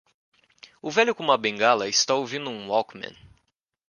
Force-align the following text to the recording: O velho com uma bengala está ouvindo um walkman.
O 0.81 0.89
velho 0.89 1.13
com 1.13 1.21
uma 1.21 1.37
bengala 1.37 1.87
está 1.87 2.15
ouvindo 2.15 2.49
um 2.49 2.69
walkman. 2.71 3.15